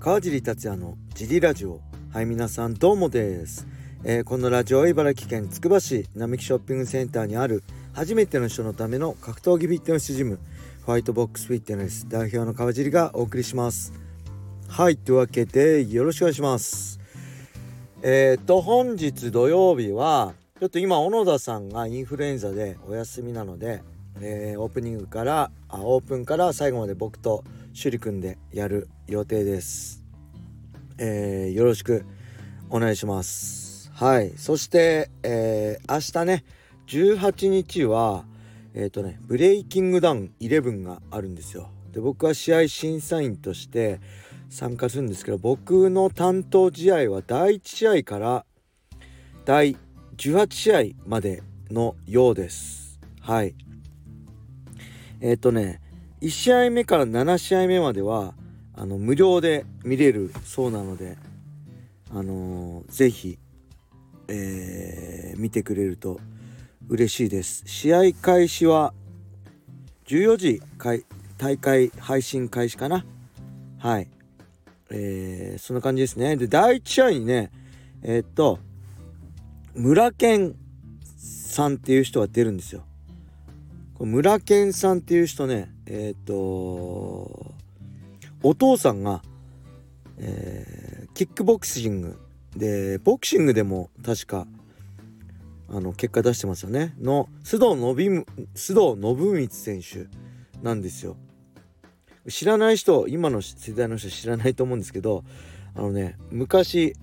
[0.00, 1.82] 川尻達也のジリラジオ。
[2.10, 3.66] はい皆さんどうもです、
[4.02, 7.62] えー、このラジオは茨城県つくば市並木ショッピングセンターにある
[7.92, 10.38] 初めての人のための格闘技フィットネスジム
[10.86, 13.92] ホワイトボックスフィットネス代表の川尻がお送りします。
[14.68, 16.98] はいというわけでよろしくお願いします。
[18.02, 23.82] えっ、と本日土曜日はちょっと今小野田さんがインフルエンザでお休みなので
[24.20, 30.04] えー、オープニングからあオープンから最後まで僕と趣里くんでやる予定です、
[30.98, 32.04] えー、よろしく
[32.68, 33.90] お願いします。
[33.92, 34.32] はい。
[34.36, 36.44] そして、えー、明日ね
[36.86, 38.24] 18日は
[38.74, 41.68] えっ、ー、とねブレイキングダウン11があるんですよ。
[41.92, 44.00] で僕は試合審査員として
[44.48, 48.46] 参加するんですけど僕の担当試合は第1試合から
[49.44, 49.76] 第
[50.16, 53.00] 18試合までのようです。
[53.20, 53.54] はい。
[55.20, 55.80] えっ、ー、とね
[56.20, 58.34] 1試合目から7試合目までは
[58.74, 61.16] あの無料で見れるそうなので
[62.10, 63.38] あのー、ぜひ、
[64.28, 66.20] えー、見てくれると
[66.88, 67.62] 嬉しいです。
[67.66, 68.92] 試合開始は
[70.06, 70.62] 14時
[71.38, 73.04] 大会配信開始かな？
[73.78, 74.08] はい。
[74.90, 76.36] えー、そんな感じですね。
[76.36, 77.50] で第1試合にね
[78.02, 78.58] えー、っと
[79.74, 80.56] 村健
[81.16, 82.84] さんっていう人が出るんですよ。
[84.00, 86.34] 村健さんっていう人ねえっ、と
[88.44, 89.22] お父さんが、
[90.18, 92.18] えー、キックボクシング。
[92.56, 94.46] でボクシングでも確か
[95.68, 96.94] あの結果出してますよね。
[97.00, 98.24] の須藤信
[98.54, 100.08] 須藤信光選手
[100.62, 101.16] なんですよ。
[102.28, 105.24] 知らない人今の世代の人知らないと思うんですけど
[105.74, 106.94] あのね昔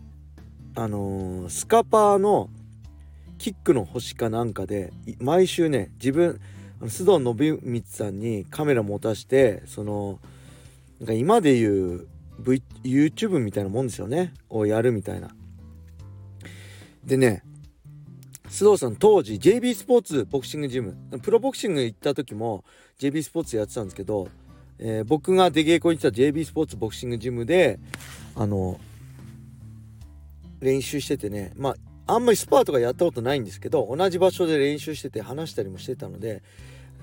[0.76, 2.50] あのー、スカパーの
[3.38, 6.40] キックの星かなんかで毎週ね自分
[6.82, 10.20] 須藤信光さんにカメラ持たしてその
[11.00, 12.08] なんか今で言う、
[12.40, 14.34] v、YouTube みたいなもんですよね。
[14.50, 15.30] をやるみたいな。
[17.04, 17.44] でね
[18.50, 20.96] 須藤さん当時 JB スポーツボクシングジム。
[21.22, 22.64] プロボクシング行った時も
[23.00, 24.30] JB スポーツやってたんですけど、
[24.80, 27.80] えー、僕が出稽古に行った JB スポーツボクシングジムで
[28.36, 28.80] あの
[30.60, 31.54] 練習しててね。
[31.56, 31.76] まあ
[32.08, 36.42] あんまりスパーとかやったことないんですけど同じ場所で練習してて話したりもしてたので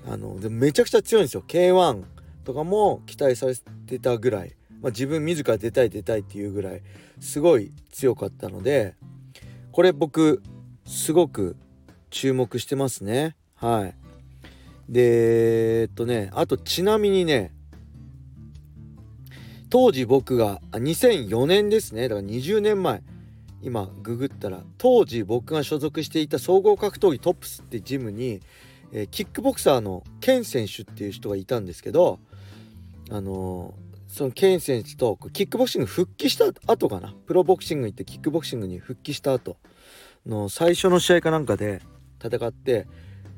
[0.06, 1.44] あのでめちゃくちゃ強いんですよ。
[1.46, 2.02] K1
[2.44, 3.54] とかも期待され
[3.86, 6.82] てたぐらい、まあ、自分自ら出たい出たいっていうぐらい
[7.20, 8.94] すごい強かったので
[9.72, 10.42] これ僕
[10.86, 11.56] すごく
[12.10, 13.36] 注目してますね。
[13.56, 13.94] はい。
[14.88, 17.52] でえっとねあとちなみにね
[19.70, 22.08] 当時僕が2004年ですね。
[22.08, 23.02] だから20年前
[23.64, 28.40] 今ググったら当時僕が所属していた総合格闘技トップスってジムに、
[28.92, 32.18] えー、キックボクサーのケン選手っていう人がいたんですけど
[33.10, 37.14] あのー、そのケン選手とキックボクシング復帰した後かな？
[37.26, 39.56] プロボクシング行ってキックボクシングに復帰した後
[40.26, 41.80] の最初の試合かなんかで
[42.22, 42.86] 戦って、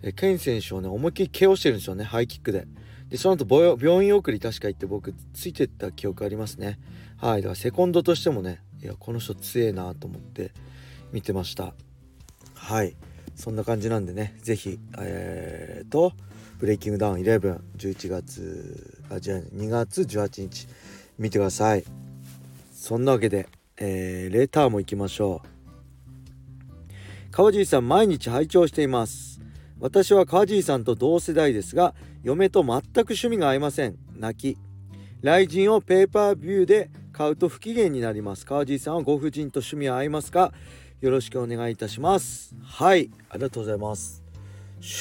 [0.02, 2.66] えー、ケン選手をね思いっきり KO してるんですよねハイキックで。
[3.08, 6.80] でその後病院送り確か行って僕ついてった記憶ありますね
[7.18, 10.52] はいだからセコンドとしてもねいやこの人強えなと思って
[11.10, 11.74] 見てました。
[12.54, 12.94] はい。
[13.34, 16.12] そんな感じなんでね是非えーと
[16.60, 20.68] ブレイキングダウン111月あじゃあ2月18日
[21.18, 21.84] 見てください。
[22.72, 25.48] そんなわけで、えー、レターも行きましょう。
[27.32, 29.40] 川尻さん毎日拝聴しています。
[29.80, 33.96] 私は川尻さんと同世代ですが嫁と全く趣味が合いません。
[34.16, 34.58] 泣き。
[35.22, 40.52] 雷神をペーパービューで買うと不機嫌になります川地さんはご婦人と趣味は合いますか？
[41.00, 42.54] よろしくお願いいたします。
[42.62, 44.22] はいありがとうございます。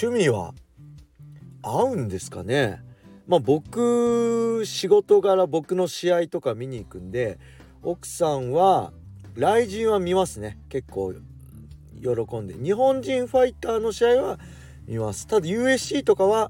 [0.01, 0.53] 趣味は
[1.61, 2.81] 合うんですかね？
[3.27, 7.37] まあ僕仕事柄僕の試合とか見に行くんで
[7.83, 8.93] 奥さんは
[9.35, 10.57] 雷神は見ますね。
[10.69, 11.15] 結構
[12.01, 12.53] 喜んで。
[12.53, 14.39] 日本人ファイターの試合は
[14.87, 15.27] 見ます。
[15.27, 16.49] ただ USC とかは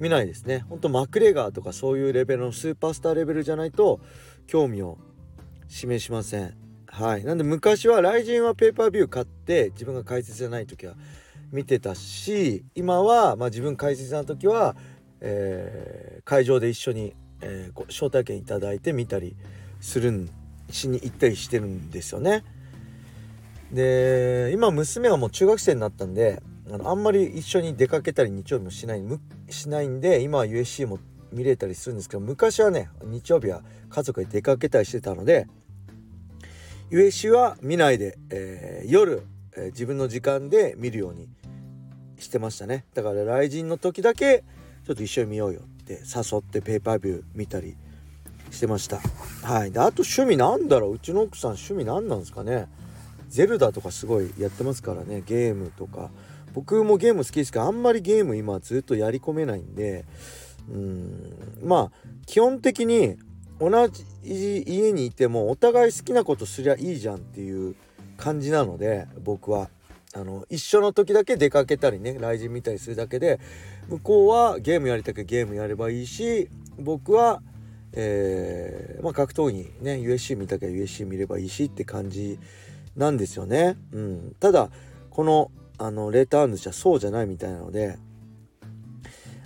[0.00, 0.64] 見ないですね。
[0.68, 4.00] ほんとマクレガーとかそういうレベルのスーパースターレベルじゃないと
[4.46, 4.98] 興味を
[5.68, 6.54] 示しません。
[6.86, 7.24] はい。
[7.24, 10.94] なんで昔は雷神はペーパービュー買って自分が解説じゃない時は
[11.50, 14.76] 見てたし今は、まあ、自分解説の時は、
[15.20, 19.36] えー、会場で一緒に、えー、招待券いただいて見たり
[19.80, 20.28] するん
[20.70, 22.44] しに行ったりしてるんですよね。
[23.72, 29.02] で今娘がもう中学生になったんであのあんまり一緒に出かけたり日曜日もしない
[29.50, 30.98] しないんで今は USC も
[31.32, 35.46] 見れたりするんですけど昔はね日曜日は家族で出かけたりしてたので
[36.90, 39.22] USC は見ないで、えー、夜、
[39.56, 41.28] えー、自分の時間で見るように
[42.18, 42.84] してましたね。
[42.94, 44.44] だから雷神の時だけ
[44.86, 47.76] ちょっと一緒に見ようよって誘ってペーパービュー見たり
[48.50, 49.00] してました。
[49.42, 49.72] はい。
[49.72, 50.94] であと趣味なんだろう？
[50.94, 52.68] うちの奥さん趣味何なんですかね？
[53.28, 55.22] ゼルダとかすごいやってますからね。
[55.26, 56.10] ゲームとか。
[56.54, 60.04] 僕もゲーム好きですけどあんまりゲーム今ずっとやり込めないんで
[60.70, 63.16] うんまあ基本的に
[63.60, 64.04] 同じ
[64.66, 67.74] 家にいてもお互い好きなことすりゃいいじゃんっていう
[68.16, 69.68] 感じなので僕は
[70.14, 73.40] あの一緒の時だけ出かけたりね雷神見たりするだけで
[73.88, 76.48] 向こうはゲームやりたくゲームやればいいし
[76.78, 77.42] 僕は、
[77.92, 82.38] えー、まあ、格闘技ね USC 見たきゃ USC 見ればいいしって感じ
[82.96, 83.76] なんですよね。
[83.92, 84.70] うん、ただ
[85.10, 87.98] このあのレターンドじゃそうじゃないみたいなので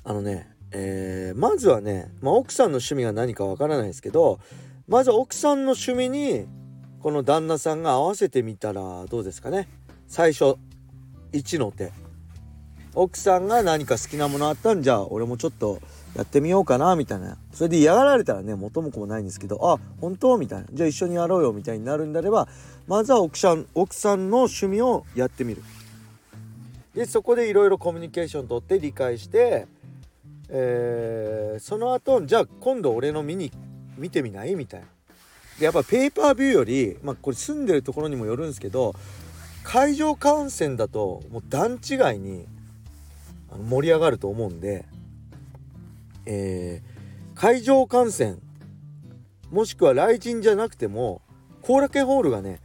[0.04, 4.40] あのね、えー、まずはね、まあ、奥さんの趣味が何かわからないですけど
[4.86, 6.46] まず奥さんの趣味に
[7.00, 9.68] この旦那さんが合わせてみたらどうですかね。
[10.08, 10.56] 最初
[11.32, 11.92] 1の手。
[12.94, 14.82] 奥さんが何か好きなものあったん？
[14.82, 15.78] じゃあ俺もちょっと
[16.16, 17.36] やってみようかなみたいな。
[17.52, 20.38] それで嫌がられたらね元も子もないんですけどあ本当？
[20.38, 20.66] みたいな。
[20.72, 22.48] じゃあ一緒にやろうよみたいになるんであれば
[22.88, 25.62] まずは奥さん奥さんの趣味をやってみる。
[26.98, 29.68] でそこでいろいろコミュニケーション取って理解して、
[30.48, 33.52] えー、その後じゃあ今度俺の見に
[33.96, 34.86] 見てみないみたいな。
[35.60, 38.96] でやっぱペーパービューよりまあこれ住んでるところにもよるんですけど
[39.62, 42.46] 会場観戦だともう段違いに
[43.68, 44.84] 盛り上がると思うんで、
[46.26, 48.40] えー、会場観戦
[49.52, 51.22] もしくは来人じゃなくても
[51.62, 52.58] 後楽園ホールがね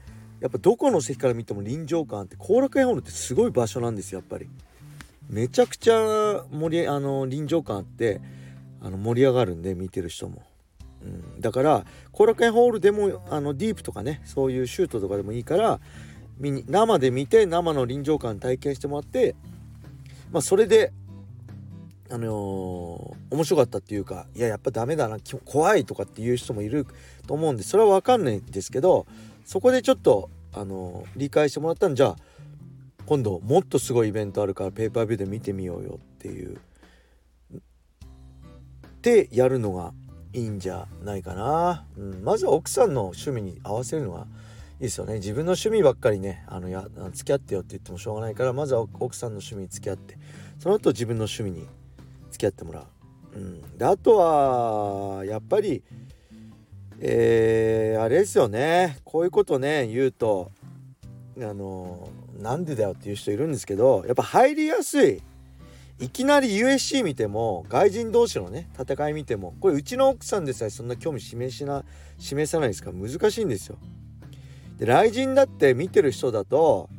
[0.43, 4.49] やっぱどこの席から見ても臨場感って後楽園ホールってすごい場所なんですよやっぱり。
[5.29, 8.19] めちゃくちゃ盛りあの臨場感あって
[8.81, 10.43] あの盛り上がるんで見てる人も、
[11.01, 11.05] う
[11.37, 15.79] ん、だから後楽園ホールでもあのディープとかねそういうシュートとかでもいいから
[16.37, 19.35] 見に生で見て生の臨場感体験してもらって
[20.33, 20.91] まあそれで
[22.11, 26.85] あのー、面白かったっていうかいややっぱダメだな怖いとかっていう人もいる
[27.27, 29.07] と思うんでそれは分かんないんですけど
[29.45, 32.15] そこでちょっとあの、理解してもらったんじゃあ
[33.05, 36.57] 今度もっとすごいイベントあるからペーパービューで見てみようよっていう。
[39.01, 39.93] でやるのが
[40.31, 44.23] いいんじゃないかな、うん、まずは奥さんの趣味に合わせるのがい
[44.79, 45.15] いですよね。
[45.15, 50.17] 自分の趣味ばっかりねあのや付き合ってよって言ってもしょうがないからまずは奥さんの趣味に付き合って
[50.57, 51.67] その後自分の趣味に
[52.31, 52.85] 付き合ってもらう。
[53.35, 55.83] うん、であとはやっぱり
[57.05, 58.97] えー、あれですよね。
[59.03, 60.51] こういうことね言うと
[61.37, 62.07] あの
[62.39, 65.21] なんでだよっていう人いるんですけどやっぱ入りやすい。
[65.99, 71.83] いきなり USC 見ても外人同士のね戦い見てもこれうちの奥さんでさえそんな興味示しな
[72.17, 72.91] 示さないですか。
[72.91, 73.77] ら難しいんですよ。
[74.77, 76.89] で雷神だって見てる人だと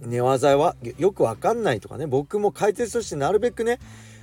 [0.00, 3.78] 寝技はよくわかんないとかね僕も解説としてなるべくね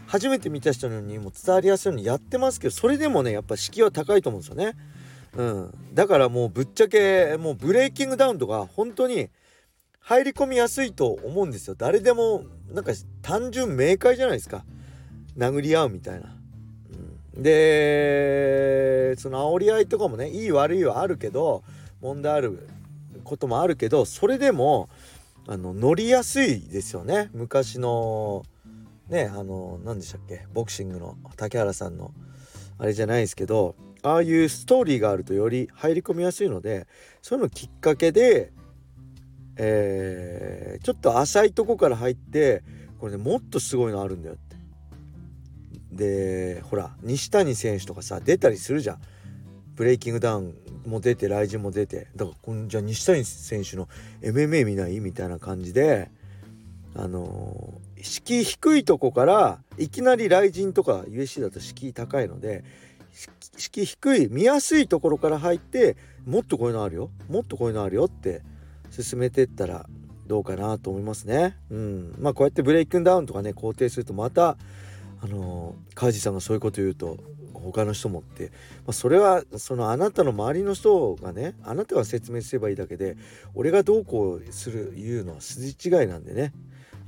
[0.10, 4.74] 初めて見た人にも伝わりやすいようにやってますけどそれでもねやっぱ敷居は高いと思うんですよね。
[5.38, 9.30] うん、だからもうぶっちゃけもうブレイキングダウンとか本当に
[10.00, 11.76] 入り込みやすいと思うんですよ。
[11.78, 12.92] 誰でもなんか
[13.22, 14.66] 単純明快じゃないですか。
[15.38, 16.36] 殴り合うみたいな。
[17.36, 21.62] うん、でその煽り合いとかもねいい悪いはあるけど
[22.02, 22.68] 問題ある
[23.24, 24.90] こともあるけどそれでも
[25.46, 27.30] あの乗りやすいですよね。
[27.34, 28.44] 昔の
[29.10, 30.46] ねあの何でしたっけ？
[30.54, 32.14] ボクシングの竹原さんの
[32.78, 36.88] あれじゃないですけどああいうストーリーがあるとより入り込みやすいので
[37.22, 38.54] そういうのきっかけで、
[39.58, 42.64] えー、ちょっと浅いとこから入って
[43.00, 44.56] これねもっとすごいのあるんだよって。
[45.92, 49.02] でほら西谷選手とかさ出たりするじゃん。
[49.76, 50.56] ブレイキングダウン
[50.86, 53.88] も出て雷神も出てだからじゃあ西谷選手の
[54.22, 55.00] MMA 見ない？
[55.00, 56.12] みたいな感じで
[56.96, 62.64] あの、敷居低いとこからいきなり雷神とか USC だと敷居高いので
[63.58, 67.10] 敷居低い見やすいところから入ってもっとこういうのあるよ。
[67.30, 68.42] もっとこういうのあるよって
[68.92, 69.88] 進めてったら
[70.28, 71.58] どうかなと思いますね。
[71.70, 74.58] うん、まあこうやってブレイクンダウンとかね肯定するとまた
[75.22, 77.18] あのー、川地さんがそういうこと言うと
[77.54, 78.52] 他の人もって、
[78.86, 83.18] まあ、それはそのあなたの周りの人がねあなたが説明すればいいだけで
[83.54, 86.54] 俺がどうこうする言うのは筋違いなんでね。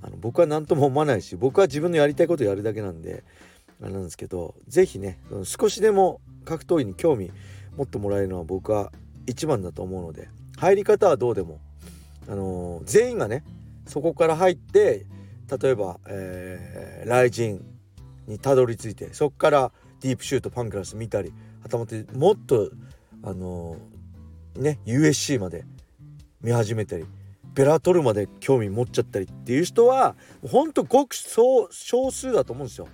[0.03, 3.23] あの僕は何とも思わないし僕は自分のやりたいことやるだけなんで
[3.81, 7.31] あれなんですけど是非ね少しでも格闘技に興味
[7.77, 8.91] 持ってもらえるのは僕は
[9.27, 11.59] 一番だと思うので入り方はどうでも、
[12.27, 13.43] あのー、全員がね
[13.87, 15.05] そこから入って
[15.61, 17.59] 例えば、えー、雷神
[18.27, 22.69] にたどり着いてそこからディープシュートパンクラス見たりはたまってもっと
[23.23, 25.65] あのー、ね USC まで
[26.41, 27.05] 見始めたり
[27.53, 30.15] ベラトルまで興味持っちゃったりっていう人は
[30.47, 32.87] ほんとごく少数だと思うんですよ。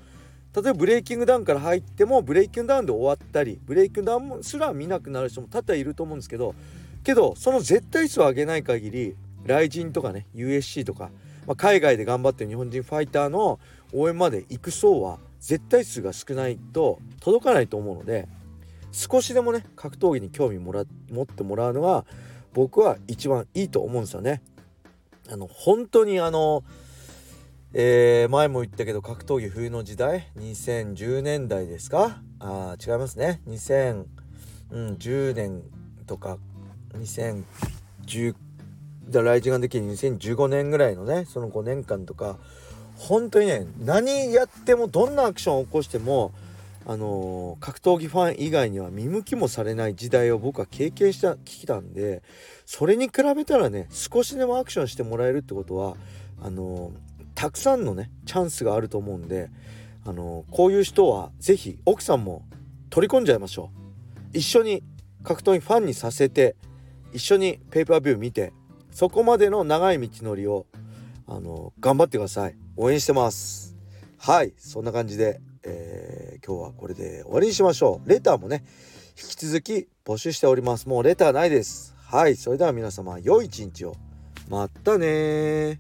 [0.56, 6.56] 例えばブレイキングダウンから入ってもブレイキングダウンで終わったりブレイキングダウンすら見なくなる人も多々いると思うんですけど
[7.04, 11.12] けどその絶対数を上げない限り雷神とかね USC とか、
[11.46, 13.60] まあ、海外で頑張ってる日本人ファイターの
[13.94, 18.28] 応援まで行く層は絶対数が少ないと届かないと思うので
[18.92, 22.06] 少しでもね格闘技に興味もら持ってもらうのが
[22.58, 24.42] 僕は一番いいと思うんですよね。
[25.30, 26.64] あの本当にあの
[27.72, 32.20] えー、前も言ったけど格闘技冬の時代？2010年代ですか？
[32.40, 33.42] あ違いますね。
[33.48, 35.62] 2010年
[36.08, 36.40] とか
[36.94, 38.34] 2010
[39.08, 42.40] だライジンができる2015年ぐらいのねその5年間とか
[42.96, 46.32] 本当にね何やってもどんなアクションを起こしても
[46.90, 52.24] あの、格闘技ファン以外には見向きもされない時代を僕は経験したきたんで
[52.66, 55.98] それに比べたらね少しでもアクションしてもらえるってことは
[56.42, 56.94] あの
[57.36, 59.50] たくさんのねチャンスがあると思うんで
[60.06, 62.46] あのこういう人は是非奥さんも
[62.90, 63.70] 取り込んじゃいましょ
[64.34, 64.38] う。
[64.38, 64.82] 一緒に
[65.24, 66.56] 格闘技ファンにさせて
[67.12, 68.54] 一緒にペーパービュー見て
[68.92, 70.68] そこまでの長い道のりを
[71.28, 72.56] あの頑張ってください。
[72.78, 73.76] 応援してます。
[74.18, 74.54] はい。
[74.58, 78.10] そんな感じで、えー、今日はこれで終わりにしましょう。
[78.10, 78.64] レターもね
[79.18, 80.88] 引き続き募集しております。
[80.88, 81.96] もうレターないです。
[81.98, 83.96] はいそれでは皆様良い一日を。
[84.50, 85.80] またね